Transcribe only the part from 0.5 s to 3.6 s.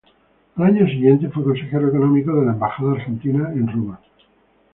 Al año siguiente fue consejero económico de la embajada argentina